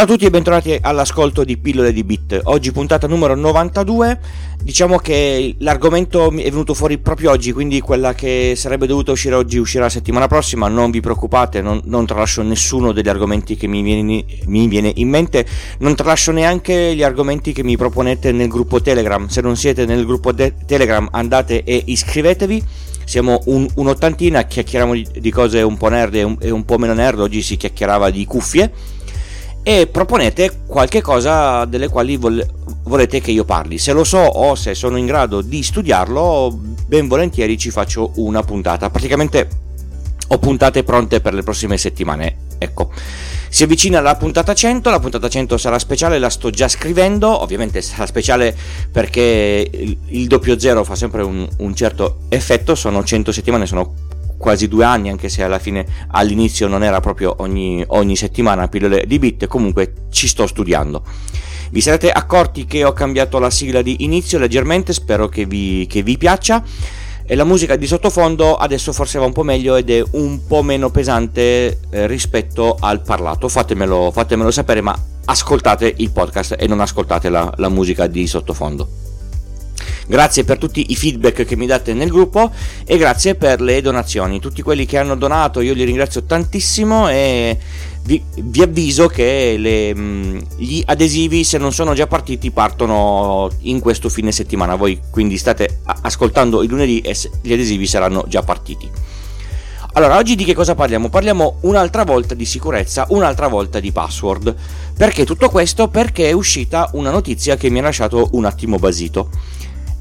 Ciao 0.00 0.08
a 0.08 0.12
tutti 0.12 0.24
e 0.24 0.30
bentornati 0.30 0.78
all'ascolto 0.80 1.44
di 1.44 1.58
Pillole 1.58 1.92
di 1.92 2.02
Bit. 2.04 2.40
Oggi 2.44 2.72
puntata 2.72 3.06
numero 3.06 3.34
92. 3.34 4.18
Diciamo 4.62 4.96
che 4.96 5.54
l'argomento 5.58 6.28
è 6.30 6.44
venuto 6.44 6.72
fuori 6.72 6.96
proprio 6.96 7.32
oggi, 7.32 7.52
quindi 7.52 7.82
quella 7.82 8.14
che 8.14 8.54
sarebbe 8.56 8.86
dovuta 8.86 9.12
uscire 9.12 9.34
oggi 9.34 9.58
uscirà 9.58 9.82
la 9.82 9.90
settimana 9.90 10.26
prossima. 10.26 10.68
Non 10.68 10.90
vi 10.90 11.00
preoccupate, 11.00 11.60
non, 11.60 11.82
non 11.84 12.06
tralascio 12.06 12.40
nessuno 12.40 12.92
degli 12.92 13.10
argomenti 13.10 13.56
che 13.56 13.66
mi 13.66 13.82
viene, 13.82 14.24
mi 14.46 14.68
viene, 14.68 14.90
in 14.94 15.10
mente. 15.10 15.44
Non 15.80 15.94
tralascio 15.94 16.32
neanche 16.32 16.94
gli 16.94 17.02
argomenti 17.02 17.52
che 17.52 17.62
mi 17.62 17.76
proponete 17.76 18.32
nel 18.32 18.48
gruppo 18.48 18.80
Telegram. 18.80 19.26
Se 19.26 19.42
non 19.42 19.54
siete 19.54 19.84
nel 19.84 20.06
gruppo 20.06 20.32
de- 20.32 20.54
Telegram 20.64 21.06
andate 21.10 21.62
e 21.62 21.82
iscrivetevi. 21.84 22.64
Siamo 23.04 23.38
un, 23.46 23.68
un'ottantina, 23.74 24.44
chiacchieriamo 24.44 24.94
di, 24.94 25.06
di, 25.18 25.30
cose 25.30 25.60
un 25.60 25.76
po' 25.76 25.88
nerd 25.88 26.14
e 26.14 26.22
un, 26.22 26.36
e 26.40 26.48
un 26.48 26.64
po' 26.64 26.78
meno 26.78 26.94
nerd. 26.94 27.20
Oggi 27.20 27.42
si 27.42 27.58
chiacchierava 27.58 28.08
di 28.08 28.24
cuffie 28.24 28.72
e 29.62 29.86
proponete 29.86 30.62
qualche 30.66 31.00
cosa 31.02 31.64
delle 31.64 31.88
quali 31.88 32.16
vol- 32.16 32.46
volete 32.84 33.20
che 33.20 33.30
io 33.30 33.44
parli. 33.44 33.78
Se 33.78 33.92
lo 33.92 34.04
so 34.04 34.18
o 34.18 34.54
se 34.54 34.74
sono 34.74 34.96
in 34.96 35.06
grado 35.06 35.42
di 35.42 35.62
studiarlo, 35.62 36.58
ben 36.86 37.08
volentieri 37.08 37.58
ci 37.58 37.70
faccio 37.70 38.12
una 38.16 38.42
puntata. 38.42 38.90
Praticamente 38.90 39.48
ho 40.28 40.38
puntate 40.38 40.84
pronte 40.84 41.20
per 41.20 41.34
le 41.34 41.42
prossime 41.42 41.76
settimane. 41.76 42.48
Ecco, 42.58 42.90
si 43.48 43.64
avvicina 43.64 44.00
la 44.00 44.14
puntata 44.16 44.54
100, 44.54 44.90
la 44.90 45.00
puntata 45.00 45.28
100 45.28 45.56
sarà 45.56 45.78
speciale, 45.78 46.18
la 46.18 46.30
sto 46.30 46.50
già 46.50 46.68
scrivendo, 46.68 47.42
ovviamente 47.42 47.82
sarà 47.82 48.06
speciale 48.06 48.56
perché 48.92 49.68
il, 49.72 49.96
il 50.08 50.26
doppio 50.28 50.58
zero 50.58 50.84
fa 50.84 50.94
sempre 50.94 51.22
un, 51.22 51.48
un 51.58 51.74
certo 51.74 52.20
effetto, 52.28 52.74
sono 52.74 53.02
100 53.02 53.32
settimane, 53.32 53.66
sono 53.66 53.94
quasi 54.40 54.68
due 54.68 54.84
anni, 54.84 55.10
anche 55.10 55.28
se 55.28 55.42
alla 55.42 55.58
fine 55.58 55.86
all'inizio 56.08 56.66
non 56.66 56.82
era 56.82 57.00
proprio 57.00 57.36
ogni, 57.40 57.84
ogni 57.88 58.16
settimana 58.16 58.68
pillole 58.68 59.04
di 59.06 59.18
bit, 59.18 59.46
comunque 59.46 59.92
ci 60.10 60.26
sto 60.26 60.46
studiando. 60.46 61.02
Vi 61.70 61.80
sarete 61.82 62.10
accorti 62.10 62.64
che 62.64 62.82
ho 62.82 62.92
cambiato 62.92 63.38
la 63.38 63.50
sigla 63.50 63.82
di 63.82 64.02
inizio 64.02 64.38
leggermente, 64.38 64.94
spero 64.94 65.28
che 65.28 65.44
vi, 65.44 65.86
che 65.88 66.02
vi 66.02 66.16
piaccia. 66.16 66.64
E 67.22 67.36
la 67.36 67.44
musica 67.44 67.76
di 67.76 67.86
sottofondo 67.86 68.56
adesso 68.56 68.92
forse 68.92 69.20
va 69.20 69.24
un 69.24 69.32
po' 69.32 69.44
meglio 69.44 69.76
ed 69.76 69.88
è 69.88 70.02
un 70.12 70.46
po' 70.48 70.62
meno 70.62 70.90
pesante 70.90 71.78
eh, 71.90 72.06
rispetto 72.08 72.76
al 72.80 73.02
parlato. 73.02 73.48
Fatemelo, 73.48 74.10
fatemelo 74.10 74.50
sapere, 74.50 74.80
ma 74.80 74.98
ascoltate 75.26 75.94
il 75.98 76.10
podcast 76.10 76.56
e 76.58 76.66
non 76.66 76.80
ascoltate 76.80 77.28
la, 77.28 77.52
la 77.58 77.68
musica 77.68 78.08
di 78.08 78.26
sottofondo. 78.26 79.09
Grazie 80.10 80.42
per 80.42 80.58
tutti 80.58 80.86
i 80.88 80.96
feedback 80.96 81.44
che 81.44 81.54
mi 81.54 81.66
date 81.66 81.94
nel 81.94 82.08
gruppo 82.08 82.50
e 82.84 82.98
grazie 82.98 83.36
per 83.36 83.60
le 83.60 83.80
donazioni. 83.80 84.40
Tutti 84.40 84.60
quelli 84.60 84.84
che 84.84 84.98
hanno 84.98 85.14
donato 85.14 85.60
io 85.60 85.72
li 85.72 85.84
ringrazio 85.84 86.24
tantissimo 86.24 87.08
e 87.08 87.56
vi, 88.02 88.20
vi 88.38 88.60
avviso 88.60 89.06
che 89.06 89.54
le, 89.56 89.94
mm, 89.94 90.38
gli 90.56 90.82
adesivi 90.84 91.44
se 91.44 91.58
non 91.58 91.72
sono 91.72 91.94
già 91.94 92.08
partiti 92.08 92.50
partono 92.50 93.48
in 93.60 93.78
questo 93.78 94.08
fine 94.08 94.32
settimana. 94.32 94.74
Voi 94.74 94.98
quindi 95.10 95.38
state 95.38 95.78
ascoltando 95.84 96.64
il 96.64 96.70
lunedì 96.70 96.98
e 97.02 97.16
gli 97.40 97.52
adesivi 97.52 97.86
saranno 97.86 98.24
già 98.26 98.42
partiti. 98.42 98.90
Allora, 99.92 100.16
oggi 100.16 100.34
di 100.34 100.42
che 100.42 100.54
cosa 100.54 100.74
parliamo? 100.74 101.08
Parliamo 101.08 101.58
un'altra 101.60 102.02
volta 102.02 102.34
di 102.34 102.46
sicurezza, 102.46 103.06
un'altra 103.10 103.46
volta 103.46 103.78
di 103.78 103.92
password. 103.92 104.56
Perché 104.96 105.24
tutto 105.24 105.48
questo? 105.50 105.86
Perché 105.86 106.28
è 106.28 106.32
uscita 106.32 106.90
una 106.94 107.10
notizia 107.10 107.56
che 107.56 107.70
mi 107.70 107.78
ha 107.78 107.82
lasciato 107.82 108.30
un 108.32 108.44
attimo 108.44 108.76
basito 108.76 109.28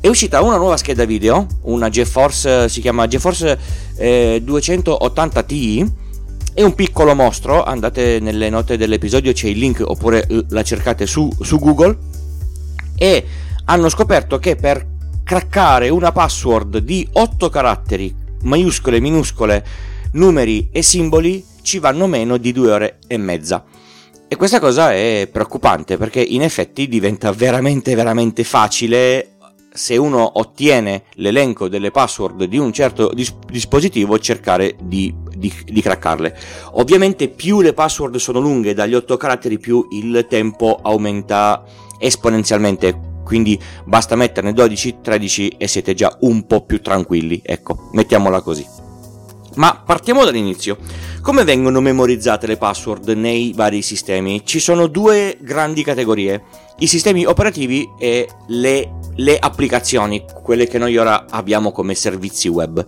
è 0.01 0.07
uscita 0.07 0.41
una 0.41 0.55
nuova 0.55 0.77
scheda 0.77 1.03
video, 1.03 1.45
una 1.63 1.89
GeForce, 1.89 2.69
si 2.69 2.79
chiama 2.79 3.05
GeForce 3.05 3.59
eh, 3.97 4.41
280 4.41 5.43
Ti, 5.43 5.91
è 6.53 6.63
un 6.63 6.73
piccolo 6.73 7.13
mostro, 7.15 7.63
andate 7.63 8.19
nelle 8.21 8.49
note 8.49 8.77
dell'episodio, 8.77 9.33
c'è 9.33 9.47
il 9.47 9.57
link 9.57 9.83
oppure 9.85 10.25
la 10.49 10.63
cercate 10.63 11.05
su, 11.05 11.29
su 11.41 11.59
Google, 11.59 11.97
e 12.95 13.25
hanno 13.65 13.89
scoperto 13.89 14.39
che 14.39 14.55
per 14.55 14.87
craccare 15.23 15.89
una 15.89 16.13
password 16.13 16.77
di 16.77 17.05
8 17.11 17.49
caratteri, 17.49 18.15
maiuscole, 18.43 19.01
minuscole, 19.01 19.65
numeri 20.13 20.69
e 20.71 20.81
simboli, 20.81 21.43
ci 21.61 21.79
vanno 21.79 22.07
meno 22.07 22.37
di 22.37 22.53
2 22.53 22.71
ore 22.71 22.99
e 23.05 23.17
mezza. 23.17 23.65
E 24.29 24.35
questa 24.37 24.59
cosa 24.59 24.93
è 24.93 25.27
preoccupante 25.29 25.97
perché 25.97 26.21
in 26.21 26.41
effetti 26.41 26.87
diventa 26.87 27.31
veramente 27.31 27.95
veramente 27.95 28.43
facile 28.43 29.38
se 29.79 29.95
uno 29.95 30.39
ottiene 30.39 31.03
l'elenco 31.13 31.69
delle 31.69 31.89
password 31.89 32.43
di 32.43 32.57
un 32.57 32.73
certo 32.73 33.11
dis- 33.13 33.33
dispositivo 33.49 34.19
cercare 34.19 34.75
di, 34.77 35.15
di, 35.33 35.49
di, 35.63 35.81
craccarle. 35.81 36.37
Ovviamente 36.73 37.29
più 37.29 37.61
le 37.61 37.71
password 37.71 38.17
sono 38.17 38.41
lunghe 38.41 38.73
dagli 38.73 38.93
8 38.93 39.15
caratteri 39.15 39.57
più 39.57 39.87
il 39.91 40.25
tempo 40.27 40.79
aumenta 40.83 41.63
esponenzialmente 41.97 43.07
quindi 43.23 43.57
basta 43.85 44.17
metterne 44.17 44.51
12, 44.51 44.97
13 45.01 45.47
e 45.57 45.67
siete 45.69 45.93
già 45.93 46.17
un 46.21 46.45
po' 46.45 46.65
più 46.65 46.81
tranquilli, 46.81 47.39
ecco, 47.41 47.89
mettiamola 47.93 48.41
così. 48.41 48.65
Ma 49.55 49.81
partiamo 49.85 50.25
dall'inizio. 50.25 50.77
Come 51.21 51.43
vengono 51.43 51.81
memorizzate 51.81 52.47
le 52.47 52.55
password 52.55 53.09
nei 53.09 53.51
vari 53.53 53.81
sistemi? 53.81 54.41
Ci 54.45 54.59
sono 54.59 54.87
due 54.87 55.37
grandi 55.41 55.83
categorie, 55.83 56.43
i 56.79 56.87
sistemi 56.87 57.25
operativi 57.25 57.87
e 57.99 58.27
le, 58.47 58.93
le, 59.15 59.37
applicazioni, 59.37 60.23
quelle 60.41 60.65
che 60.65 60.77
noi 60.77 60.97
ora 60.97 61.25
abbiamo 61.29 61.73
come 61.73 61.93
servizi 61.93 62.47
web. 62.47 62.83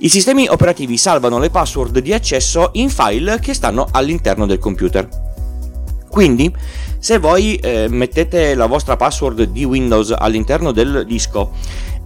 I 0.00 0.08
sistemi 0.08 0.48
operativi 0.48 0.96
salvano 0.96 1.38
le 1.38 1.50
password 1.50 2.00
di 2.00 2.12
accesso 2.12 2.70
in 2.72 2.90
file 2.90 3.38
che 3.38 3.54
stanno 3.54 3.86
all'interno 3.92 4.44
del 4.44 4.58
computer. 4.58 5.08
Quindi, 6.10 6.52
se 6.98 7.18
voi 7.18 7.54
eh, 7.56 7.86
mettete 7.88 8.56
la 8.56 8.66
vostra 8.66 8.96
password 8.96 9.44
di 9.44 9.64
Windows 9.64 10.12
all'interno 10.18 10.72
del 10.72 11.04
disco 11.06 11.52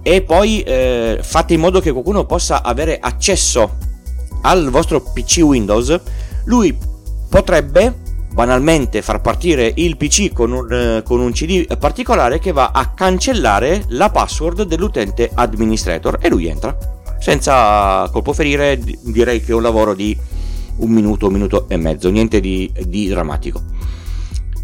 e 0.02 0.20
poi 0.20 0.60
eh, 0.60 1.20
fate 1.22 1.54
in 1.54 1.60
modo 1.60 1.80
che 1.80 1.92
qualcuno 1.92 2.26
possa 2.26 2.62
avere 2.62 2.98
accesso 3.00 3.90
al 4.42 4.70
vostro 4.70 5.00
PC 5.00 5.38
Windows, 5.42 6.00
lui 6.44 6.76
potrebbe 7.28 8.00
banalmente 8.32 9.02
far 9.02 9.20
partire 9.20 9.72
il 9.76 9.96
PC 9.96 10.32
con 10.32 10.52
un, 10.52 10.72
eh, 10.72 11.02
con 11.04 11.20
un, 11.20 11.32
CD 11.32 11.76
particolare 11.76 12.38
che 12.38 12.52
va 12.52 12.70
a 12.72 12.88
cancellare 12.88 13.84
la 13.88 14.10
password 14.10 14.62
dell'utente 14.62 15.30
administrator 15.32 16.18
e 16.20 16.28
lui 16.28 16.46
entra. 16.46 16.76
Senza 17.20 18.08
colpo 18.10 18.32
ferire, 18.32 18.80
direi 19.02 19.42
che 19.42 19.52
è 19.52 19.54
un 19.54 19.62
lavoro 19.62 19.94
di 19.94 20.16
un 20.76 20.90
minuto, 20.90 21.26
un 21.26 21.32
minuto 21.32 21.66
e 21.68 21.76
mezzo, 21.76 22.10
niente 22.10 22.40
di, 22.40 22.70
di 22.86 23.08
drammatico. 23.08 23.62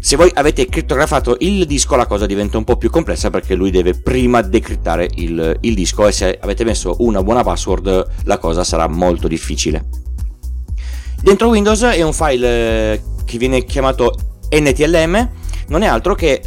Se 0.01 0.15
voi 0.15 0.31
avete 0.33 0.65
crittografato 0.67 1.35
il 1.39 1.65
disco 1.65 1.95
la 1.95 2.07
cosa 2.07 2.25
diventa 2.25 2.57
un 2.57 2.63
po' 2.63 2.77
più 2.77 2.89
complessa 2.89 3.29
perché 3.29 3.53
lui 3.53 3.69
deve 3.69 3.95
prima 3.95 4.41
decrittare 4.41 5.09
il, 5.15 5.57
il 5.59 5.75
disco 5.75 6.07
e 6.07 6.11
se 6.13 6.39
avete 6.41 6.63
messo 6.63 6.95
una 6.99 7.21
buona 7.21 7.43
password 7.43 8.05
la 8.23 8.37
cosa 8.37 8.63
sarà 8.63 8.87
molto 8.87 9.27
difficile. 9.27 9.85
Dentro 11.21 11.49
Windows 11.49 11.81
è 11.83 12.01
un 12.01 12.13
file 12.13 12.93
eh, 12.93 13.01
che 13.25 13.37
viene 13.37 13.65
chiamato 13.65 14.15
NTLM, 14.49 15.29
non 15.67 15.83
è 15.83 15.85
altro 15.85 16.15
che 16.15 16.43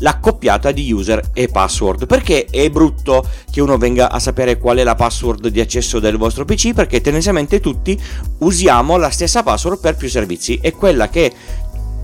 l'accoppiata 0.00 0.72
di 0.72 0.90
user 0.90 1.30
e 1.34 1.48
password. 1.48 2.06
Perché 2.06 2.46
è 2.46 2.68
brutto 2.70 3.28
che 3.50 3.60
uno 3.60 3.76
venga 3.76 4.10
a 4.10 4.18
sapere 4.18 4.58
qual 4.58 4.78
è 4.78 4.82
la 4.82 4.94
password 4.94 5.48
di 5.48 5.60
accesso 5.60 6.00
del 6.00 6.16
vostro 6.16 6.44
PC? 6.44 6.72
Perché 6.72 7.00
tendenzialmente 7.00 7.60
tutti 7.60 8.00
usiamo 8.38 8.96
la 8.96 9.10
stessa 9.10 9.42
password 9.42 9.78
per 9.78 9.94
più 9.94 10.08
servizi 10.08 10.58
e 10.60 10.72
quella 10.72 11.08
che 11.08 11.32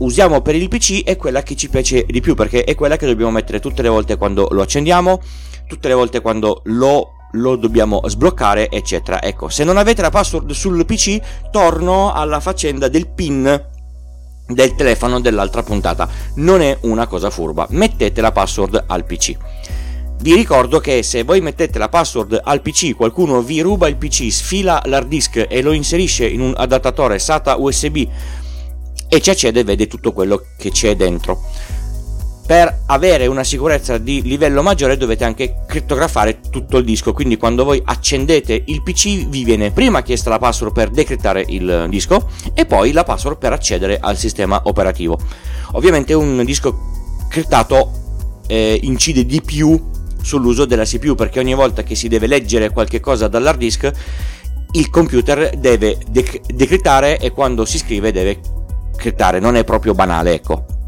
usiamo 0.00 0.40
per 0.40 0.54
il 0.54 0.68
PC 0.68 1.04
è 1.04 1.16
quella 1.16 1.42
che 1.42 1.56
ci 1.56 1.68
piace 1.68 2.04
di 2.06 2.20
più 2.20 2.34
perché 2.34 2.64
è 2.64 2.74
quella 2.74 2.96
che 2.96 3.06
dobbiamo 3.06 3.30
mettere 3.30 3.60
tutte 3.60 3.82
le 3.82 3.88
volte 3.88 4.16
quando 4.16 4.48
lo 4.50 4.62
accendiamo, 4.62 5.20
tutte 5.66 5.88
le 5.88 5.94
volte 5.94 6.20
quando 6.20 6.62
lo 6.64 7.14
lo 7.34 7.54
dobbiamo 7.56 8.00
sbloccare 8.06 8.70
eccetera. 8.70 9.22
Ecco 9.22 9.48
se 9.48 9.62
non 9.64 9.76
avete 9.76 10.02
la 10.02 10.10
password 10.10 10.50
sul 10.50 10.84
pc 10.84 11.20
torno 11.50 12.12
alla 12.12 12.40
faccenda 12.40 12.88
del 12.88 13.06
pin 13.08 13.68
del 14.46 14.74
telefono 14.74 15.20
dell'altra 15.20 15.62
puntata. 15.62 16.08
Non 16.36 16.60
è 16.60 16.76
una 16.82 17.06
cosa 17.06 17.30
furba. 17.30 17.66
Mettete 17.70 18.20
la 18.20 18.32
password 18.32 18.84
al 18.88 19.04
pc 19.04 19.36
vi 20.22 20.34
ricordo 20.34 20.80
che 20.80 21.02
se 21.02 21.22
voi 21.22 21.40
mettete 21.40 21.78
la 21.78 21.88
password 21.88 22.40
al 22.44 22.60
PC, 22.60 22.94
qualcuno 22.94 23.40
vi 23.40 23.62
ruba 23.62 23.88
il 23.88 23.96
PC, 23.96 24.30
sfila 24.30 24.82
l'hard 24.84 25.08
disk 25.08 25.46
e 25.48 25.62
lo 25.62 25.72
inserisce 25.72 26.26
in 26.26 26.42
un 26.42 26.52
adattatore 26.54 27.18
SATA 27.18 27.56
USB 27.56 28.06
e 29.10 29.20
ci 29.20 29.28
accede 29.30 29.60
e 29.60 29.64
vede 29.64 29.88
tutto 29.88 30.12
quello 30.12 30.44
che 30.56 30.70
c'è 30.70 30.94
dentro. 30.94 31.42
per 32.46 32.82
avere 32.86 33.28
una 33.28 33.44
sicurezza 33.44 33.98
di 33.98 34.22
livello 34.22 34.60
maggiore 34.60 34.96
dovete 34.96 35.22
anche 35.22 35.62
crittografare 35.68 36.40
tutto 36.50 36.78
il 36.78 36.84
disco 36.84 37.12
quindi 37.12 37.36
quando 37.36 37.62
voi 37.62 37.80
accendete 37.84 38.64
il 38.66 38.82
pc 38.82 39.28
vi 39.28 39.44
viene 39.44 39.70
prima 39.70 40.02
chiesta 40.02 40.30
la 40.30 40.38
password 40.40 40.72
per 40.72 40.90
decrittare 40.90 41.44
il 41.46 41.86
disco 41.88 42.28
e 42.52 42.66
poi 42.66 42.90
la 42.90 43.04
password 43.04 43.38
per 43.38 43.52
accedere 43.52 43.98
al 44.00 44.16
sistema 44.16 44.62
operativo 44.64 45.16
ovviamente 45.74 46.12
un 46.12 46.42
disco 46.44 46.76
criptato 47.28 47.92
eh, 48.48 48.80
incide 48.82 49.24
di 49.24 49.40
più 49.42 49.80
sull'uso 50.20 50.64
della 50.64 50.84
CPU 50.84 51.14
perché 51.14 51.38
ogni 51.38 51.54
volta 51.54 51.84
che 51.84 51.94
si 51.94 52.08
deve 52.08 52.26
leggere 52.26 52.70
qualche 52.70 52.98
cosa 52.98 53.28
dall'hard 53.28 53.58
disk 53.58 53.92
il 54.72 54.90
computer 54.90 55.56
deve 55.56 55.98
dec- 56.08 56.52
decrittare 56.52 57.18
e 57.18 57.30
quando 57.30 57.64
si 57.64 57.78
scrive 57.78 58.10
deve 58.10 58.40
crittare 59.00 59.40
non 59.40 59.56
è 59.56 59.64
proprio 59.64 59.94
banale 59.94 60.34
ecco 60.34 60.78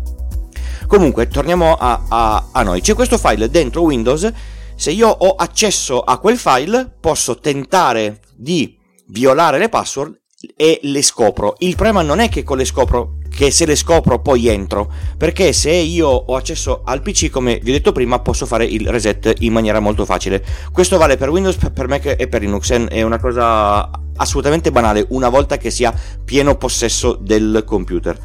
Comunque, 0.93 1.27
torniamo 1.27 1.73
a, 1.73 2.03
a, 2.07 2.49
a 2.53 2.63
noi. 2.63 2.83
C'è 2.83 2.93
questo 2.93 3.17
file 3.17 3.49
dentro 3.49 3.81
Windows. 3.81 4.31
Se 4.75 4.91
io 4.91 5.09
ho 5.09 5.35
accesso 5.37 6.03
a 6.03 6.19
quel 6.19 6.37
file, 6.37 6.93
posso 7.01 7.39
tentare 7.39 8.21
di 8.37 8.77
violare 9.07 9.57
le 9.57 9.71
password 9.71 10.21
e 10.55 10.81
le 10.83 11.01
scopro. 11.01 11.55
Il 11.61 11.77
problema 11.77 12.03
non 12.03 12.19
è 12.19 12.29
che 12.29 12.43
con 12.43 12.59
le 12.59 12.67
scopro 12.67 13.17
che 13.35 13.51
se 13.51 13.65
le 13.65 13.75
scopro 13.75 14.21
poi 14.21 14.49
entro, 14.49 14.93
perché 15.17 15.55
se 15.55 15.71
io 15.71 16.09
ho 16.09 16.37
accesso 16.37 16.83
al 16.85 17.01
PC, 17.01 17.31
come 17.31 17.59
vi 17.63 17.71
ho 17.71 17.73
detto 17.73 17.93
prima, 17.93 18.19
posso 18.19 18.45
fare 18.45 18.67
il 18.67 18.87
reset 18.91 19.35
in 19.39 19.55
maniera 19.55 19.81
molto 19.81 20.05
facile. 20.05 20.45
Questo 20.71 20.99
vale 20.99 21.17
per 21.17 21.31
Windows, 21.31 21.57
per 21.73 21.89
Mac 21.89 22.17
e 22.19 22.29
per 22.29 22.43
Linux, 22.43 22.71
è 22.71 23.01
una 23.01 23.19
cosa 23.19 23.89
assolutamente 24.17 24.71
banale 24.71 25.07
una 25.11 25.29
volta 25.29 25.57
che 25.57 25.71
sia 25.71 25.95
pieno 26.25 26.57
possesso 26.57 27.19
del 27.21 27.63
computer. 27.67 28.19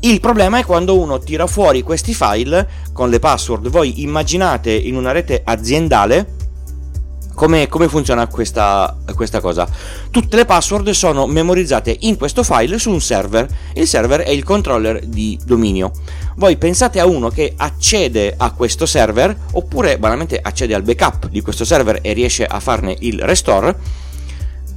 Il 0.00 0.18
problema 0.18 0.58
è 0.58 0.64
quando 0.64 0.98
uno 0.98 1.20
tira 1.20 1.46
fuori 1.46 1.82
questi 1.82 2.12
file 2.12 2.68
con 2.92 3.08
le 3.08 3.20
password. 3.20 3.68
Voi 3.68 4.02
immaginate 4.02 4.72
in 4.72 4.96
una 4.96 5.12
rete 5.12 5.42
aziendale 5.44 6.40
come, 7.34 7.66
come 7.68 7.88
funziona 7.88 8.26
questa, 8.26 8.96
questa, 9.14 9.40
cosa? 9.40 9.66
Tutte 10.10 10.36
le 10.36 10.44
password 10.44 10.90
sono 10.90 11.26
memorizzate 11.26 11.96
in 12.00 12.16
questo 12.16 12.42
file 12.42 12.78
su 12.78 12.90
un 12.90 13.00
server. 13.00 13.48
Il 13.74 13.86
server 13.86 14.20
è 14.20 14.30
il 14.30 14.44
controller 14.44 15.04
di 15.06 15.38
dominio. 15.44 15.92
Voi 16.36 16.56
pensate 16.56 17.00
a 17.00 17.06
uno 17.06 17.28
che 17.28 17.54
accede 17.56 18.34
a 18.36 18.52
questo 18.52 18.86
server 18.86 19.36
oppure 19.52 19.98
banalmente 19.98 20.38
accede 20.40 20.74
al 20.74 20.82
backup 20.82 21.28
di 21.28 21.40
questo 21.40 21.64
server 21.64 22.00
e 22.02 22.12
riesce 22.12 22.44
a 22.44 22.60
farne 22.60 22.96
il 23.00 23.20
restore. 23.20 23.76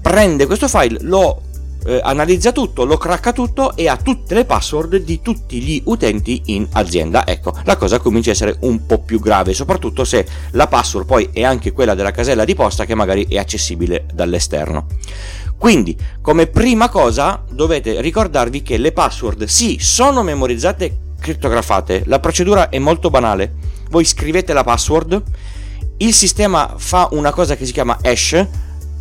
Prende 0.06 0.46
questo 0.46 0.68
file, 0.68 1.00
lo 1.02 1.42
eh, 1.84 2.00
analizza 2.04 2.52
tutto, 2.52 2.86
lo 2.86 2.96
cracca 2.96 3.34
tutto 3.34 3.76
e 3.76 3.90
ha 3.90 3.98
tutte 3.98 4.36
le 4.36 4.46
password 4.46 4.98
di 4.98 5.20
tutti 5.20 5.60
gli 5.60 5.82
utenti 5.86 6.44
in 6.46 6.68
azienda. 6.74 7.26
Ecco, 7.26 7.56
la 7.64 7.76
cosa 7.76 7.98
comincia 7.98 8.30
a 8.30 8.34
essere 8.34 8.56
un 8.60 8.86
po' 8.86 9.00
più 9.00 9.20
grave, 9.20 9.56
soprattutto 9.56 10.04
se 10.04 10.24
la 10.52 10.68
password 10.68 11.08
poi 11.08 11.30
è 11.34 11.44
anche 11.44 11.72
quella 11.72 11.96
della 11.96 12.12
casella 12.12 12.46
di 12.46 12.54
posta 12.54 12.86
che 12.86 12.94
magari 12.94 13.26
è 13.28 13.40
accessibile 13.40 14.06
dall'esterno. 14.14 14.86
Quindi, 15.58 15.98
come 16.22 16.46
prima 16.46 16.88
cosa, 16.90 17.44
dovete 17.50 18.00
ricordarvi 18.00 18.62
che 18.62 18.78
le 18.78 18.92
password 18.92 19.46
sì, 19.46 19.78
sono 19.80 20.22
memorizzate 20.22 20.98
crittografate. 21.20 22.04
La 22.06 22.20
procedura 22.20 22.70
è 22.70 22.78
molto 22.78 23.10
banale. 23.10 23.56
Voi 23.90 24.06
scrivete 24.06 24.54
la 24.54 24.64
password, 24.64 25.24
il 25.98 26.14
sistema 26.14 26.76
fa 26.78 27.08
una 27.14 27.32
cosa 27.32 27.56
che 27.56 27.66
si 27.66 27.72
chiama 27.72 27.98
hash, 28.04 28.48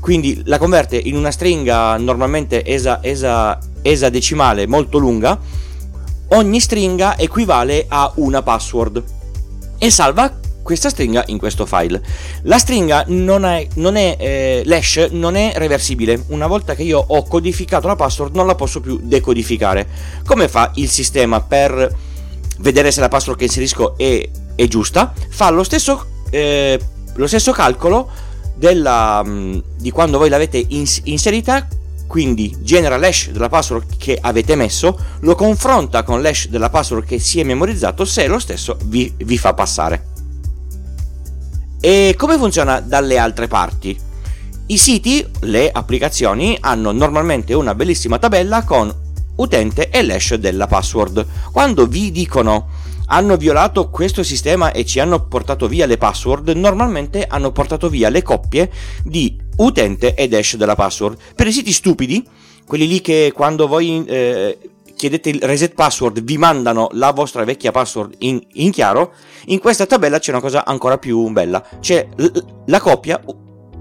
quindi 0.05 0.43
la 0.45 0.59
converte 0.59 0.99
in 0.99 1.17
una 1.17 1.31
stringa 1.31 1.97
normalmente 1.97 2.62
esa, 2.62 2.99
esa, 3.01 3.59
esadecimale 3.81 4.67
molto 4.67 4.99
lunga, 4.99 5.41
ogni 6.29 6.61
stringa 6.61 7.17
equivale 7.17 7.87
a 7.89 8.12
una 8.17 8.43
password 8.43 9.03
e 9.79 9.91
salva 9.91 10.31
questa 10.62 10.91
stringa 10.91 11.25
in 11.29 11.39
questo 11.39 11.65
file. 11.65 12.03
La 12.43 12.59
stringa 12.59 13.05
non 13.06 13.47
è, 13.47 13.67
non 13.77 13.97
è 13.97 14.15
eh, 14.19 14.62
l'hash 14.67 15.09
non 15.12 15.37
è 15.37 15.55
reversibile. 15.56 16.23
Una 16.27 16.49
volta 16.49 16.75
che 16.75 16.83
io 16.83 17.03
ho 17.03 17.23
codificato 17.23 17.87
la 17.87 17.97
password 17.97 18.35
non 18.35 18.47
la 18.47 18.56
posso 18.56 18.83
più 18.83 19.01
decodificare. 19.03 19.89
Come 20.27 20.49
fa 20.49 20.71
il 20.75 20.91
sistema 20.91 21.41
per 21.41 21.97
vedere 22.59 22.91
se 22.91 23.01
la 23.01 23.09
password 23.09 23.39
che 23.39 23.45
inserisco 23.47 23.97
è, 23.97 24.29
è 24.55 24.67
giusta? 24.67 25.15
Fa 25.31 25.49
lo 25.49 25.62
stesso, 25.62 26.05
eh, 26.29 26.79
lo 27.15 27.27
stesso 27.27 27.53
calcolo 27.53 28.33
della, 28.55 29.23
mm, 29.25 29.59
di 29.79 29.91
quando 29.91 30.19
voi 30.19 30.29
l'avete 30.29 30.65
ins- 30.69 31.01
inserita 31.05 31.67
quindi 32.06 32.55
genera 32.61 32.97
l'hash 32.97 33.31
della 33.31 33.49
password 33.49 33.97
che 33.97 34.17
avete 34.21 34.55
messo, 34.55 34.97
lo 35.21 35.35
confronta 35.35 36.03
con 36.03 36.23
l'hash 36.23 36.49
della 36.49 36.71
password 36.71 37.05
che 37.05 37.19
si 37.19 37.41
è 37.41 37.43
memorizzato 37.43 38.05
se 38.05 38.27
lo 38.27 38.39
stesso 38.39 38.77
vi, 38.85 39.12
vi, 39.17 39.39
fa 39.39 39.55
passare. 39.55 40.12
E 41.81 42.15
come 42.17 42.37
funziona 42.37 42.81
dalle 42.81 43.19
altre 43.19 43.49
parti? 43.49 43.99
I 44.67 44.79
siti, 44.79 45.27
le 45.41 45.71
applicazioni, 45.71 46.56
hanno 46.61 46.93
normalmente 46.93 47.53
una 47.53 47.75
bellissima 47.75 48.19
tabella 48.19 48.62
con 48.62 48.95
utente 49.37 49.91
e 49.91 50.03
l'hash 50.03 50.35
della 50.35 50.67
password. 50.67 51.27
Quando 51.51 51.87
vi 51.87 52.12
dicono 52.12 52.69
hanno 53.06 53.37
violato 53.37 53.91
questo 53.91 54.23
sistema 54.23 54.73
e 54.73 54.85
ci 54.85 55.01
hanno 55.01 55.27
portato 55.27 55.69
via 55.69 55.87
le 55.87 55.99
password, 55.99 56.49
normalmente 56.51 57.25
hanno 57.27 57.53
portato 57.53 57.89
via 57.89 58.09
le 58.09 58.23
coppie 58.23 58.71
di 59.05 59.37
utente 59.56 60.15
ed 60.15 60.35
hash 60.35 60.56
della 60.56 60.75
password. 60.75 61.19
Per 61.35 61.47
i 61.47 61.53
siti 61.53 61.73
stupidi, 61.73 62.27
quelli 62.67 62.87
lì 62.87 63.01
che 63.01 63.33
quando 63.35 63.67
voi 63.67 64.05
eh, 64.06 64.59
chiedete 64.97 65.29
il 65.29 65.43
reset 65.43 65.75
password 65.75 66.23
vi 66.23 66.39
mandano 66.39 66.89
la 66.93 67.11
vostra 67.11 67.45
vecchia 67.45 67.73
password 67.73 68.15
in, 68.19 68.41
in, 68.55 68.71
chiaro, 68.71 69.12
in 69.47 69.59
questa 69.59 69.87
tabella 69.87 70.19
c'è 70.19 70.31
una 70.31 70.41
cosa 70.41 70.65
ancora 70.65 70.99
più 70.99 71.29
bella, 71.29 71.62
c'è 71.81 72.09
l- 72.17 72.39
la 72.67 72.81
coppia 72.81 73.21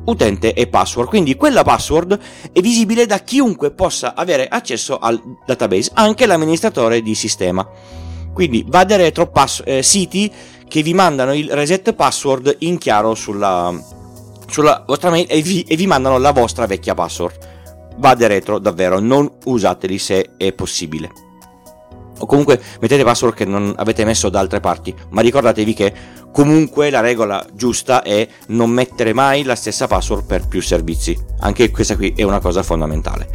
utente 0.05 0.53
e 0.53 0.67
password, 0.67 1.07
quindi 1.07 1.35
quella 1.35 1.63
password 1.63 2.19
è 2.51 2.59
visibile 2.59 3.05
da 3.05 3.19
chiunque 3.19 3.71
possa 3.71 4.15
avere 4.15 4.47
accesso 4.47 4.97
al 4.97 5.21
database, 5.45 5.91
anche 5.93 6.25
l'amministratore 6.25 7.01
di 7.01 7.15
sistema. 7.15 7.65
Quindi 8.33 8.65
vade 8.67 8.97
retro 8.97 9.29
pass- 9.29 9.61
eh, 9.65 9.83
siti 9.83 10.31
che 10.67 10.81
vi 10.81 10.93
mandano 10.93 11.33
il 11.33 11.51
reset 11.51 11.93
password 11.93 12.55
in 12.59 12.79
chiaro 12.79 13.13
sulla, 13.13 13.71
sulla 14.47 14.83
vostra 14.87 15.11
mail 15.11 15.27
e 15.29 15.41
vi, 15.41 15.61
e 15.61 15.75
vi 15.75 15.85
mandano 15.85 16.17
la 16.17 16.31
vostra 16.31 16.65
vecchia 16.65 16.95
password. 16.95 17.51
Vade 17.97 18.27
retro 18.27 18.57
davvero, 18.57 18.99
non 18.99 19.31
usateli 19.45 19.99
se 19.99 20.31
è 20.35 20.51
possibile. 20.51 21.11
O 22.19 22.25
comunque 22.25 22.59
mettete 22.79 23.03
password 23.03 23.35
che 23.35 23.45
non 23.45 23.73
avete 23.77 24.05
messo 24.05 24.29
da 24.29 24.39
altre 24.39 24.59
parti, 24.59 24.95
ma 25.09 25.21
ricordatevi 25.21 25.73
che 25.73 25.93
comunque 26.31 26.89
la 26.89 27.01
regola 27.01 27.45
giusta 27.53 28.01
è 28.01 28.27
non 28.47 28.71
mettere 28.71 29.13
mai 29.13 29.43
la 29.43 29.55
stessa 29.55 29.87
password 29.87 30.25
per 30.25 30.47
più 30.47 30.61
servizi. 30.61 31.15
Anche 31.41 31.69
questa 31.69 31.95
qui 31.95 32.13
è 32.15 32.23
una 32.23 32.39
cosa 32.39 32.63
fondamentale. 32.63 33.27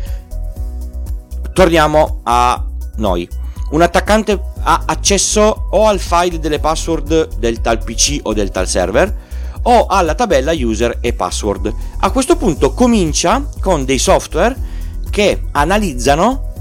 Torniamo 1.52 2.20
a 2.24 2.64
noi 2.96 3.28
un 3.70 3.82
attaccante 3.82 4.40
ha 4.62 4.82
accesso 4.86 5.66
o 5.70 5.86
al 5.86 5.98
file 5.98 6.38
delle 6.38 6.58
password 6.58 7.36
del 7.38 7.60
tal 7.60 7.82
PC 7.82 8.20
o 8.22 8.32
del 8.32 8.50
tal 8.50 8.66
server 8.66 9.26
o 9.62 9.86
alla 9.86 10.14
tabella 10.14 10.52
user 10.52 10.98
e 11.00 11.12
password. 11.12 11.72
A 11.98 12.10
questo 12.10 12.36
punto 12.36 12.72
comincia 12.72 13.46
con 13.60 13.84
dei 13.84 13.98
software 13.98 14.56
che 15.10 15.42
analizzano 15.52 16.52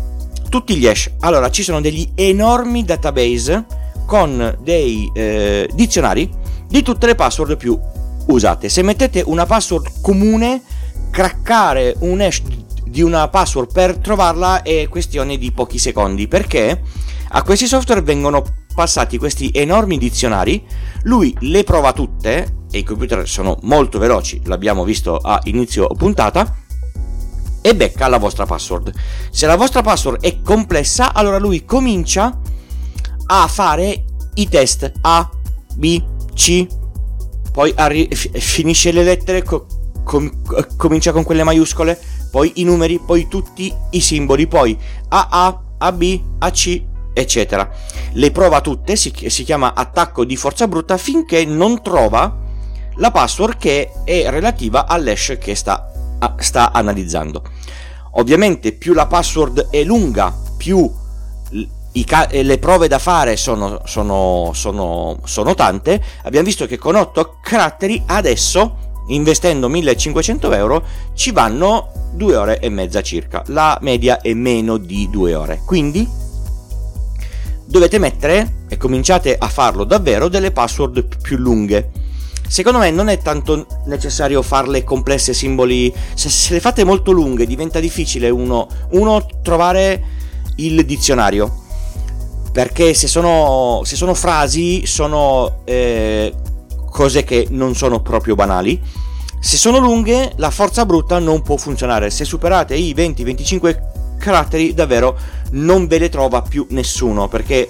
tutti 0.49 0.75
gli 0.75 0.87
hash. 0.87 1.11
Allora 1.19 1.49
ci 1.49 1.63
sono 1.63 1.79
degli 1.79 2.09
enormi 2.15 2.83
database 2.83 3.65
con 4.05 4.57
dei 4.61 5.09
eh, 5.13 5.69
dizionari 5.73 6.29
di 6.67 6.81
tutte 6.81 7.05
le 7.05 7.15
password 7.15 7.55
più 7.55 7.79
usate. 8.27 8.67
Se 8.67 8.81
mettete 8.81 9.21
una 9.25 9.45
password 9.45 10.01
comune, 10.01 10.61
craccare 11.09 11.95
un 11.99 12.19
hash 12.19 12.41
di 12.89 13.01
una 13.01 13.27
password 13.27 13.71
per 13.71 13.97
trovarla 13.97 14.61
è 14.61 14.87
questione 14.87 15.37
di 15.37 15.51
pochi 15.51 15.77
secondi 15.77 16.27
perché 16.27 16.81
a 17.29 17.43
questi 17.43 17.67
software 17.67 18.01
vengono 18.01 18.43
passati 18.73 19.17
questi 19.17 19.49
enormi 19.53 19.97
dizionari, 19.97 20.63
lui 21.03 21.35
le 21.39 21.63
prova 21.63 21.93
tutte 21.93 22.65
e 22.69 22.77
i 22.77 22.83
computer 22.83 23.27
sono 23.27 23.57
molto 23.63 23.97
veloci, 23.97 24.41
l'abbiamo 24.45 24.83
visto 24.83 25.17
a 25.17 25.39
inizio 25.45 25.87
puntata 25.87 26.55
e 27.61 27.75
becca 27.75 28.07
la 28.07 28.17
vostra 28.17 28.45
password. 28.45 28.93
Se 29.31 29.45
la 29.45 29.55
vostra 29.55 29.81
password 29.81 30.21
è 30.21 30.41
complessa, 30.41 31.13
allora 31.13 31.37
lui 31.37 31.65
comincia 31.65 32.39
a 33.25 33.47
fare 33.47 34.05
i 34.35 34.47
test 34.47 34.91
A, 35.01 35.29
B, 35.75 36.01
C, 36.33 36.67
poi 37.51 37.73
arri- 37.75 38.07
f- 38.13 38.37
finisce 38.37 38.91
le 38.91 39.03
lettere, 39.03 39.43
co- 39.43 39.65
com- 40.03 40.31
comincia 40.77 41.11
con 41.11 41.23
quelle 41.23 41.43
maiuscole, 41.43 41.99
poi 42.29 42.53
i 42.55 42.63
numeri, 42.63 42.99
poi 42.99 43.27
tutti 43.27 43.73
i 43.91 43.99
simboli, 43.99 44.47
poi 44.47 44.77
AA, 45.09 45.61
AB, 45.77 46.21
AC, 46.39 46.81
eccetera. 47.13 47.69
Le 48.13 48.31
prova 48.31 48.61
tutte, 48.61 48.95
si, 48.95 49.13
si 49.27 49.43
chiama 49.43 49.73
attacco 49.73 50.25
di 50.25 50.35
forza 50.35 50.67
brutta 50.67 50.97
finché 50.97 51.45
non 51.45 51.81
trova 51.81 52.45
la 52.95 53.11
password 53.11 53.57
che 53.57 53.91
è 54.03 54.29
relativa 54.29 54.87
all'hash 54.87 55.37
che 55.39 55.55
sta, 55.55 55.91
sta 56.37 56.71
analizzando. 56.71 57.43
Ovviamente 58.13 58.71
più 58.71 58.93
la 58.93 59.05
password 59.05 59.69
è 59.69 59.83
lunga, 59.83 60.33
più 60.57 60.91
ca- 62.05 62.27
le 62.29 62.57
prove 62.57 62.87
da 62.87 62.99
fare 62.99 63.37
sono, 63.37 63.81
sono, 63.85 64.51
sono, 64.53 65.19
sono 65.23 65.53
tante, 65.55 66.01
abbiamo 66.23 66.45
visto 66.45 66.65
che 66.65 66.77
con 66.77 66.95
8 66.95 67.37
caratteri 67.41 68.03
adesso 68.07 68.85
investendo 69.07 69.69
1500 69.69 70.51
euro 70.53 70.83
ci 71.13 71.31
vanno 71.31 71.91
2 72.13 72.35
ore 72.35 72.59
e 72.59 72.69
mezza 72.69 73.01
circa. 73.01 73.43
La 73.47 73.77
media 73.81 74.21
è 74.21 74.33
meno 74.33 74.77
di 74.77 75.07
2 75.09 75.35
ore. 75.35 75.61
Quindi 75.65 76.07
dovete 77.65 77.99
mettere 77.99 78.65
e 78.69 78.77
cominciate 78.77 79.37
a 79.37 79.47
farlo 79.47 79.83
davvero 79.83 80.27
delle 80.27 80.51
password 80.51 81.17
più 81.21 81.37
lunghe. 81.37 81.91
Secondo 82.47 82.79
me 82.79 82.91
non 82.91 83.09
è 83.09 83.17
tanto 83.19 83.65
necessario 83.85 84.41
farle 84.41 84.83
complesse 84.83 85.33
simboli. 85.33 85.93
Se, 86.13 86.29
se 86.29 86.53
le 86.53 86.59
fate 86.59 86.83
molto 86.83 87.11
lunghe 87.11 87.45
diventa 87.45 87.79
difficile 87.79 88.29
uno, 88.29 88.67
uno 88.91 89.25
trovare 89.41 90.03
il 90.55 90.85
dizionario. 90.85 91.65
Perché 92.51 92.93
se 92.93 93.07
sono, 93.07 93.81
se 93.83 93.95
sono 93.95 94.13
frasi 94.15 94.85
sono 94.85 95.59
eh, 95.65 96.33
cose 96.89 97.23
che 97.23 97.47
non 97.49 97.75
sono 97.75 98.01
proprio 98.01 98.35
banali. 98.35 98.81
Se 99.39 99.57
sono 99.57 99.77
lunghe, 99.77 100.33
la 100.37 100.49
forza 100.49 100.85
brutta 100.85 101.19
non 101.19 101.41
può 101.41 101.57
funzionare. 101.57 102.09
Se 102.09 102.25
superate 102.25 102.75
i 102.75 102.93
20-25 102.95 104.17
caratteri, 104.17 104.73
davvero 104.73 105.17
non 105.51 105.87
ve 105.87 105.99
le 105.99 106.09
trova 106.09 106.41
più 106.41 106.65
nessuno, 106.71 107.27
perché 107.27 107.67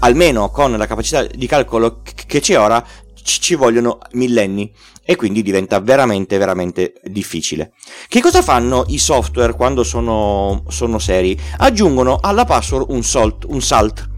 almeno 0.00 0.50
con 0.50 0.76
la 0.76 0.86
capacità 0.86 1.24
di 1.24 1.46
calcolo 1.46 2.00
che 2.02 2.40
c'è 2.40 2.58
ora, 2.58 2.84
ci 3.22 3.54
vogliono 3.54 3.98
millenni 4.12 4.72
e 5.04 5.16
quindi 5.16 5.42
diventa 5.42 5.80
veramente 5.80 6.38
veramente 6.38 6.94
difficile. 7.04 7.72
Che 8.08 8.20
cosa 8.20 8.42
fanno 8.42 8.84
i 8.88 8.98
software 8.98 9.54
quando 9.54 9.82
sono, 9.82 10.64
sono 10.68 10.98
seri? 10.98 11.38
Aggiungono 11.58 12.18
alla 12.20 12.44
password 12.44 12.86
un 12.90 13.02
salt, 13.02 13.44
un 13.48 13.60
salt. 13.60 14.08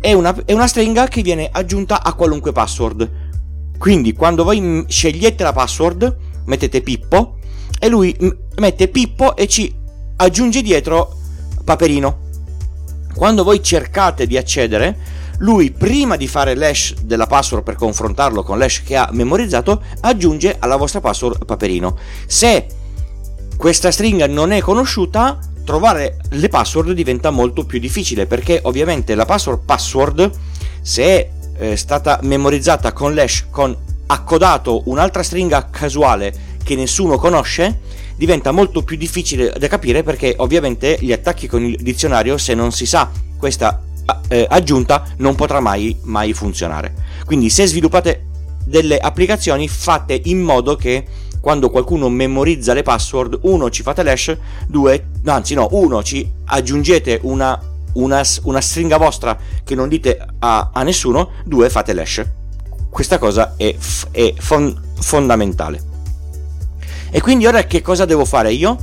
È 0.00 0.12
una, 0.12 0.34
è 0.44 0.52
una 0.52 0.66
stringa 0.66 1.08
che 1.08 1.20
viene 1.22 1.48
aggiunta 1.52 2.02
a 2.02 2.14
qualunque 2.14 2.52
password 2.52 3.29
quindi 3.80 4.12
quando 4.12 4.44
voi 4.44 4.84
scegliete 4.86 5.42
la 5.42 5.54
password, 5.54 6.14
mettete 6.44 6.82
Pippo 6.82 7.38
e 7.78 7.88
lui 7.88 8.14
mette 8.58 8.88
Pippo 8.88 9.34
e 9.34 9.48
ci 9.48 9.74
aggiunge 10.16 10.60
dietro 10.60 11.16
Paperino. 11.64 12.28
Quando 13.14 13.42
voi 13.42 13.62
cercate 13.62 14.26
di 14.26 14.36
accedere, 14.36 14.98
lui 15.38 15.70
prima 15.70 16.16
di 16.16 16.28
fare 16.28 16.54
l'hash 16.56 16.96
della 17.00 17.26
password 17.26 17.64
per 17.64 17.76
confrontarlo 17.76 18.42
con 18.42 18.58
l'hash 18.58 18.82
che 18.82 18.96
ha 18.96 19.08
memorizzato, 19.12 19.82
aggiunge 20.00 20.56
alla 20.58 20.76
vostra 20.76 21.00
password 21.00 21.46
Paperino. 21.46 21.96
Se 22.26 22.66
questa 23.56 23.90
stringa 23.90 24.26
non 24.26 24.52
è 24.52 24.60
conosciuta, 24.60 25.38
trovare 25.64 26.18
le 26.28 26.48
password 26.50 26.92
diventa 26.92 27.30
molto 27.30 27.64
più 27.64 27.78
difficile 27.78 28.26
perché 28.26 28.60
ovviamente 28.62 29.14
la 29.14 29.24
password 29.24 29.64
password 29.64 30.30
se 30.82 31.30
è 31.60 31.76
stata 31.76 32.18
memorizzata 32.22 32.94
con 32.94 33.14
l'hash 33.14 33.44
con 33.50 33.76
accodato 34.06 34.82
un'altra 34.86 35.22
stringa 35.22 35.68
casuale 35.68 36.32
che 36.64 36.74
nessuno 36.74 37.18
conosce, 37.18 37.80
diventa 38.16 38.50
molto 38.50 38.82
più 38.82 38.96
difficile 38.96 39.52
da 39.58 39.68
capire 39.68 40.02
perché 40.02 40.34
ovviamente 40.38 40.96
gli 41.00 41.12
attacchi 41.12 41.46
con 41.46 41.62
il 41.62 41.76
dizionario, 41.76 42.38
se 42.38 42.54
non 42.54 42.72
si 42.72 42.86
sa 42.86 43.10
questa 43.36 43.82
eh, 44.28 44.46
aggiunta, 44.48 45.04
non 45.18 45.34
potrà 45.34 45.60
mai, 45.60 45.96
mai 46.04 46.32
funzionare. 46.32 46.94
Quindi 47.26 47.50
se 47.50 47.66
sviluppate 47.66 48.24
delle 48.64 48.98
applicazioni, 48.98 49.68
fate 49.68 50.18
in 50.24 50.40
modo 50.40 50.76
che 50.76 51.04
quando 51.40 51.68
qualcuno 51.70 52.08
memorizza 52.08 52.72
le 52.72 52.82
password, 52.82 53.38
uno 53.42 53.68
ci 53.68 53.82
fate 53.82 54.02
l'hash, 54.02 54.36
due, 54.66 55.08
anzi 55.24 55.54
no, 55.54 55.68
uno 55.72 56.02
ci 56.02 56.28
aggiungete 56.46 57.20
una 57.22 57.69
una, 57.94 58.22
una 58.42 58.60
stringa 58.60 58.96
vostra 58.96 59.36
che 59.64 59.74
non 59.74 59.88
dite 59.88 60.18
a, 60.38 60.70
a 60.72 60.82
nessuno, 60.82 61.30
due 61.44 61.70
fate 61.70 61.92
l'hash. 61.92 62.24
Questa 62.88 63.18
cosa 63.18 63.54
è, 63.56 63.74
è 64.10 64.34
fon, 64.38 64.80
fondamentale. 64.98 65.88
E 67.10 67.20
quindi 67.20 67.46
ora 67.46 67.64
che 67.64 67.82
cosa 67.82 68.04
devo 68.04 68.24
fare 68.24 68.52
io? 68.52 68.76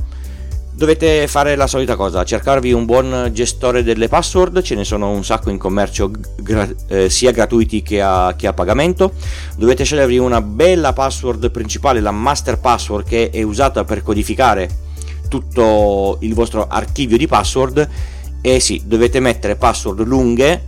Dovete 0.78 1.26
fare 1.26 1.56
la 1.56 1.66
solita 1.66 1.96
cosa, 1.96 2.22
cercarvi 2.22 2.72
un 2.72 2.84
buon 2.84 3.30
gestore 3.32 3.82
delle 3.82 4.06
password, 4.06 4.62
ce 4.62 4.76
ne 4.76 4.84
sono 4.84 5.10
un 5.10 5.24
sacco 5.24 5.50
in 5.50 5.58
commercio 5.58 6.08
gra- 6.36 6.68
eh, 6.86 7.10
sia 7.10 7.32
gratuiti 7.32 7.82
che 7.82 8.00
a, 8.00 8.34
che 8.36 8.46
a, 8.46 8.52
pagamento. 8.52 9.12
Dovete 9.56 9.82
scegliervi 9.82 10.18
una 10.18 10.40
bella 10.40 10.92
password 10.92 11.50
principale, 11.50 12.00
la 12.00 12.12
master 12.12 12.60
password 12.60 13.08
che 13.08 13.30
è 13.30 13.42
usata 13.42 13.82
per 13.84 14.04
codificare 14.04 14.68
tutto 15.28 16.18
il 16.20 16.34
vostro 16.34 16.68
archivio 16.68 17.16
di 17.16 17.26
password 17.26 17.88
e 18.40 18.60
sì, 18.60 18.82
dovete 18.84 19.20
mettere 19.20 19.56
password 19.56 20.04
lunghe 20.04 20.64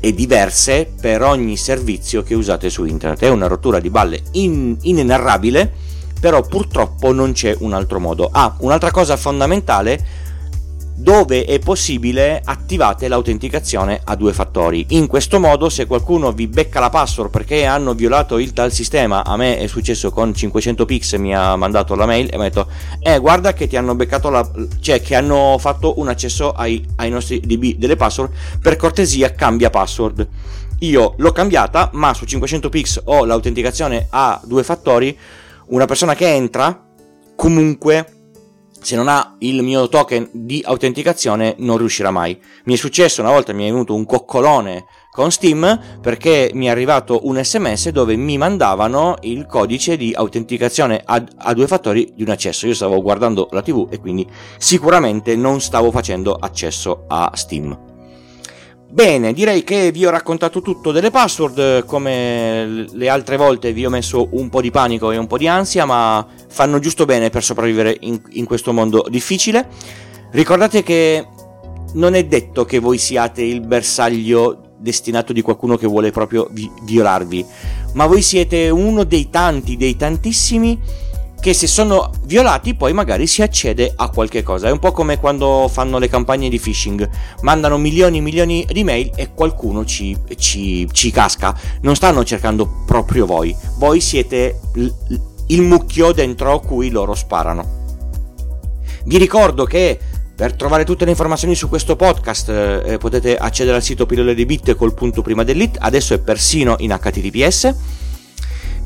e 0.00 0.14
diverse 0.14 0.92
per 1.00 1.22
ogni 1.22 1.56
servizio 1.56 2.22
che 2.22 2.34
usate 2.34 2.70
su 2.70 2.84
internet. 2.84 3.22
È 3.22 3.28
una 3.28 3.46
rottura 3.46 3.80
di 3.80 3.90
balle 3.90 4.22
in, 4.32 4.76
inenarrabile, 4.82 5.72
però 6.20 6.42
purtroppo 6.42 7.12
non 7.12 7.32
c'è 7.32 7.56
un 7.60 7.72
altro 7.72 7.98
modo. 7.98 8.28
Ah, 8.30 8.56
un'altra 8.60 8.90
cosa 8.90 9.16
fondamentale 9.16 10.24
dove 10.98 11.44
è 11.44 11.58
possibile 11.58 12.40
attivate 12.42 13.06
l'autenticazione 13.06 14.00
a 14.02 14.16
due 14.16 14.32
fattori. 14.32 14.86
In 14.90 15.06
questo 15.06 15.38
modo 15.38 15.68
se 15.68 15.86
qualcuno 15.86 16.32
vi 16.32 16.46
becca 16.46 16.80
la 16.80 16.88
password 16.88 17.30
perché 17.30 17.66
hanno 17.66 17.92
violato 17.92 18.38
il 18.38 18.54
tal 18.54 18.72
sistema, 18.72 19.22
a 19.22 19.36
me 19.36 19.58
è 19.58 19.66
successo 19.66 20.10
con 20.10 20.34
500 20.34 20.86
pix, 20.86 21.16
mi 21.16 21.34
ha 21.34 21.54
mandato 21.56 21.94
la 21.94 22.06
mail 22.06 22.30
e 22.32 22.36
mi 22.36 22.46
ha 22.46 22.48
detto 22.48 22.68
eh 23.00 23.18
guarda 23.18 23.52
che 23.52 23.66
ti 23.66 23.76
hanno 23.76 23.94
beccato 23.94 24.30
la... 24.30 24.50
cioè 24.80 25.02
che 25.02 25.14
hanno 25.14 25.56
fatto 25.58 25.98
un 25.98 26.08
accesso 26.08 26.52
ai, 26.52 26.82
ai 26.96 27.10
nostri 27.10 27.40
DB 27.40 27.76
delle 27.76 27.96
password, 27.96 28.32
per 28.62 28.76
cortesia 28.76 29.32
cambia 29.32 29.68
password. 29.68 30.26
Io 30.80 31.14
l'ho 31.18 31.32
cambiata 31.32 31.90
ma 31.92 32.14
su 32.14 32.24
500 32.24 32.68
pix 32.70 33.02
ho 33.04 33.26
l'autenticazione 33.26 34.06
a 34.10 34.40
due 34.44 34.62
fattori, 34.64 35.16
una 35.66 35.84
persona 35.84 36.14
che 36.14 36.26
entra 36.26 36.84
comunque 37.34 38.15
se 38.86 38.94
non 38.94 39.08
ha 39.08 39.34
il 39.40 39.64
mio 39.64 39.88
token 39.88 40.28
di 40.30 40.62
autenticazione 40.64 41.56
non 41.58 41.76
riuscirà 41.76 42.12
mai. 42.12 42.40
Mi 42.66 42.74
è 42.74 42.76
successo 42.76 43.20
una 43.20 43.32
volta, 43.32 43.52
mi 43.52 43.64
è 43.64 43.66
venuto 43.66 43.96
un 43.96 44.06
coccolone 44.06 44.84
con 45.10 45.32
Steam 45.32 45.98
perché 46.00 46.52
mi 46.54 46.66
è 46.66 46.68
arrivato 46.68 47.26
un 47.26 47.42
sms 47.42 47.88
dove 47.88 48.14
mi 48.14 48.38
mandavano 48.38 49.16
il 49.22 49.46
codice 49.46 49.96
di 49.96 50.12
autenticazione 50.14 51.02
a, 51.04 51.20
a, 51.38 51.52
due 51.52 51.66
fattori 51.66 52.12
di 52.14 52.22
un 52.22 52.28
accesso. 52.28 52.68
Io 52.68 52.74
stavo 52.74 53.02
guardando 53.02 53.48
la 53.50 53.62
TV 53.62 53.88
e 53.90 53.98
quindi 53.98 54.24
sicuramente 54.56 55.34
non 55.34 55.60
stavo 55.60 55.90
facendo 55.90 56.36
accesso 56.38 57.06
a 57.08 57.32
Steam. 57.34 57.85
Bene, 58.88 59.32
direi 59.32 59.64
che 59.64 59.90
vi 59.90 60.06
ho 60.06 60.10
raccontato 60.10 60.62
tutto 60.62 60.92
delle 60.92 61.10
password, 61.10 61.84
come 61.84 62.86
le 62.90 63.08
altre 63.08 63.36
volte 63.36 63.72
vi 63.72 63.84
ho 63.84 63.90
messo 63.90 64.28
un 64.30 64.48
po' 64.48 64.60
di 64.60 64.70
panico 64.70 65.10
e 65.10 65.16
un 65.16 65.26
po' 65.26 65.38
di 65.38 65.48
ansia, 65.48 65.84
ma 65.84 66.24
fanno 66.48 66.78
giusto 66.78 67.04
bene 67.04 67.28
per 67.28 67.42
sopravvivere 67.42 67.96
in, 68.00 68.20
in 68.30 68.44
questo 68.46 68.72
mondo 68.72 69.04
difficile. 69.10 69.68
Ricordate 70.30 70.84
che 70.84 71.26
non 71.94 72.14
è 72.14 72.24
detto 72.26 72.64
che 72.64 72.78
voi 72.78 72.96
siate 72.96 73.42
il 73.42 73.60
bersaglio 73.60 74.74
destinato 74.78 75.32
di 75.32 75.42
qualcuno 75.42 75.76
che 75.76 75.86
vuole 75.88 76.12
proprio 76.12 76.48
vi- 76.52 76.70
violarvi, 76.84 77.44
ma 77.94 78.06
voi 78.06 78.22
siete 78.22 78.70
uno 78.70 79.02
dei 79.04 79.28
tanti, 79.30 79.76
dei 79.76 79.96
tantissimi 79.96 80.78
che 81.46 81.54
se 81.54 81.68
sono 81.68 82.10
violati 82.24 82.74
poi 82.74 82.92
magari 82.92 83.28
si 83.28 83.40
accede 83.40 83.92
a 83.94 84.08
qualche 84.08 84.42
cosa. 84.42 84.66
È 84.66 84.72
un 84.72 84.80
po' 84.80 84.90
come 84.90 85.20
quando 85.20 85.70
fanno 85.72 85.98
le 85.98 86.08
campagne 86.08 86.48
di 86.48 86.58
phishing, 86.58 87.08
mandano 87.42 87.78
milioni 87.78 88.18
e 88.18 88.20
milioni 88.20 88.66
di 88.68 88.82
mail 88.82 89.12
e 89.14 89.32
qualcuno 89.32 89.84
ci, 89.84 90.18
ci, 90.38 90.88
ci 90.90 91.12
casca. 91.12 91.56
Non 91.82 91.94
stanno 91.94 92.24
cercando 92.24 92.82
proprio 92.84 93.26
voi, 93.26 93.54
voi 93.76 94.00
siete 94.00 94.58
l- 94.72 94.88
il 95.46 95.62
mucchio 95.62 96.10
dentro 96.10 96.58
cui 96.58 96.90
loro 96.90 97.14
sparano. 97.14 97.84
Vi 99.04 99.16
ricordo 99.16 99.66
che 99.66 100.00
per 100.34 100.56
trovare 100.56 100.84
tutte 100.84 101.04
le 101.04 101.12
informazioni 101.12 101.54
su 101.54 101.68
questo 101.68 101.94
podcast 101.94 102.48
eh, 102.48 102.98
potete 102.98 103.36
accedere 103.36 103.76
al 103.76 103.84
sito 103.84 104.04
pillole 104.04 104.34
di 104.34 104.44
bit 104.46 104.74
col 104.74 104.94
punto 104.94 105.22
prima 105.22 105.44
dell'it, 105.44 105.76
adesso 105.78 106.12
è 106.12 106.18
persino 106.18 106.74
in 106.80 106.90
HTTPS 106.90 108.04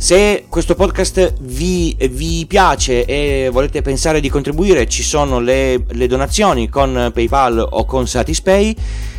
se 0.01 0.47
questo 0.49 0.75
podcast 0.75 1.35
vi, 1.43 1.95
vi, 2.09 2.47
piace 2.47 3.05
e 3.05 3.51
volete 3.53 3.83
pensare 3.83 4.21
di 4.21 4.31
contribuire, 4.31 4.89
ci 4.89 5.03
sono 5.03 5.41
le, 5.41 5.85
le 5.91 6.07
donazioni 6.07 6.71
con 6.71 7.11
PayPal 7.13 7.59
o 7.71 7.85
con 7.85 8.09
Satispay. 8.09 8.75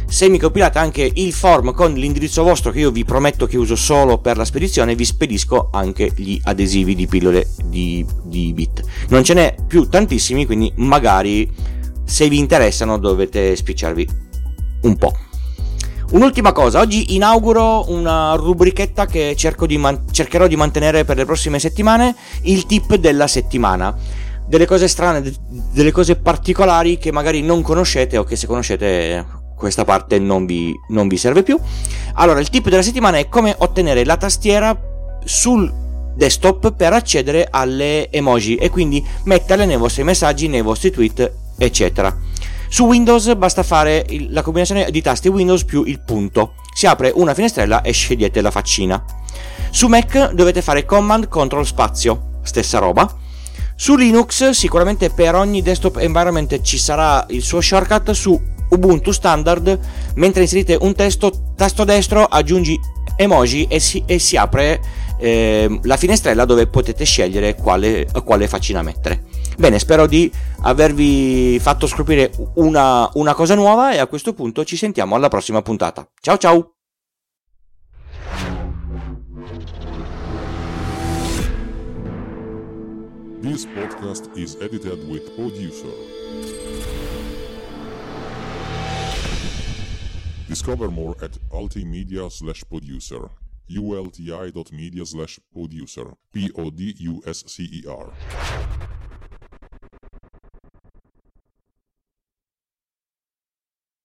Se 0.07 0.27
mi 0.27 0.39
compilate 0.39 0.79
anche 0.79 1.07
il 1.13 1.33
form 1.33 1.71
con 1.73 1.93
l'indirizzo 1.93 2.41
vostro 2.41 2.71
che 2.71 2.79
io 2.79 2.89
vi 2.89 3.05
prometto 3.05 3.45
che 3.45 3.57
uso 3.57 3.75
solo 3.75 4.17
per 4.17 4.37
la 4.37 4.43
spedizione, 4.43 4.95
vi 4.95 5.05
spedisco 5.05 5.69
anche 5.71 6.11
gli 6.15 6.41
adesivi 6.45 6.95
di 6.95 7.05
pillole 7.05 7.47
di, 7.63 8.03
di 8.23 8.51
bit. 8.51 8.81
Non 9.09 9.23
ce 9.23 9.35
n'è 9.35 9.55
più 9.67 9.87
tantissimi, 9.87 10.47
quindi 10.47 10.73
magari 10.77 11.47
se 12.03 12.27
vi 12.27 12.39
interessano 12.39 12.97
dovete 12.97 13.55
spicciarvi 13.55 14.09
un 14.81 14.97
po'. 14.97 15.13
Un'ultima 16.11 16.51
cosa, 16.51 16.81
oggi 16.81 17.15
inauguro 17.15 17.89
una 17.89 18.33
rubrichetta 18.35 19.05
che 19.05 19.33
di 19.65 19.77
man- 19.77 20.03
cercherò 20.11 20.45
di 20.45 20.57
mantenere 20.57 21.05
per 21.05 21.15
le 21.15 21.23
prossime 21.23 21.57
settimane, 21.57 22.13
il 22.43 22.65
tip 22.65 22.95
della 22.95 23.27
settimana. 23.27 23.95
Delle 24.45 24.65
cose 24.65 24.89
strane, 24.89 25.21
de- 25.21 25.33
delle 25.71 25.91
cose 25.91 26.17
particolari 26.17 26.97
che 26.97 27.13
magari 27.13 27.41
non 27.41 27.61
conoscete 27.61 28.17
o 28.17 28.25
che 28.25 28.35
se 28.35 28.45
conoscete 28.45 29.25
questa 29.55 29.85
parte 29.85 30.19
non 30.19 30.45
vi, 30.45 30.73
non 30.89 31.07
vi 31.07 31.15
serve 31.15 31.43
più. 31.43 31.57
Allora, 32.15 32.41
il 32.41 32.49
tip 32.49 32.67
della 32.67 32.81
settimana 32.81 33.17
è 33.17 33.29
come 33.29 33.55
ottenere 33.57 34.03
la 34.03 34.17
tastiera 34.17 34.77
sul 35.23 35.71
desktop 36.13 36.73
per 36.73 36.91
accedere 36.91 37.47
alle 37.49 38.11
emoji 38.11 38.57
e 38.57 38.69
quindi 38.69 39.01
metterle 39.23 39.65
nei 39.65 39.77
vostri 39.77 40.03
messaggi, 40.03 40.49
nei 40.49 40.61
vostri 40.61 40.91
tweet, 40.91 41.31
eccetera. 41.57 42.13
Su 42.73 42.85
Windows 42.85 43.35
basta 43.35 43.63
fare 43.63 44.05
la 44.29 44.41
combinazione 44.41 44.89
di 44.91 45.01
tasti 45.01 45.27
Windows 45.27 45.65
più 45.65 45.83
il 45.83 45.99
punto. 45.99 46.53
Si 46.73 46.87
apre 46.87 47.11
una 47.13 47.33
finestrella 47.33 47.81
e 47.81 47.91
scegliete 47.91 48.39
la 48.39 48.49
faccina. 48.49 49.03
Su 49.71 49.87
Mac 49.87 50.31
dovete 50.31 50.61
fare 50.61 50.85
Command 50.85 51.27
Control 51.27 51.65
Spazio, 51.65 52.39
stessa 52.43 52.79
roba. 52.79 53.13
Su 53.75 53.97
Linux 53.97 54.51
sicuramente 54.51 55.09
per 55.09 55.35
ogni 55.35 55.61
desktop 55.61 55.97
environment 55.97 56.61
ci 56.61 56.77
sarà 56.77 57.25
il 57.31 57.41
suo 57.41 57.59
shortcut 57.59 58.11
su 58.11 58.41
Ubuntu 58.69 59.11
standard, 59.11 59.77
mentre 60.15 60.43
inserite 60.43 60.77
un 60.79 60.95
testo, 60.95 61.51
tasto 61.57 61.83
destro 61.83 62.23
aggiungi 62.23 62.79
emoji 63.17 63.67
e 63.67 63.81
si, 63.81 64.01
e 64.05 64.17
si 64.17 64.37
apre 64.37 64.79
eh, 65.19 65.79
la 65.83 65.97
finestrella 65.97 66.45
dove 66.45 66.67
potete 66.67 67.03
scegliere 67.03 67.53
quale, 67.53 68.07
quale 68.23 68.47
faccina 68.47 68.81
mettere. 68.81 69.23
Bene, 69.57 69.79
spero 69.79 70.07
di 70.07 70.31
avervi 70.61 71.59
fatto 71.59 71.87
scoprire 71.87 72.31
una, 72.55 73.09
una 73.13 73.33
cosa 73.33 73.55
nuova 73.55 73.93
e 73.93 73.99
a 73.99 74.07
questo 74.07 74.33
punto 74.33 74.63
ci 74.63 74.75
sentiamo 74.77 75.15
alla 75.15 75.27
prossima 75.27 75.61
puntata. 75.61 76.07
Ciao 76.19 76.37
ciao! 76.37 76.73
This 83.41 83.65
podcast 83.65 84.29
is 84.35 84.55
edited 84.61 85.03
with 85.09 85.35
Producer. 85.35 85.91
Discover 90.47 90.89
more 90.91 91.15
at 91.21 91.37
ultimedia 91.51 92.29
slash 92.29 92.63
producer, 92.65 93.29
ulti.media 93.69 95.05
slash 95.05 95.39
producer, 95.51 96.13
P-O-D-U-S-C-E-R. 96.33 98.11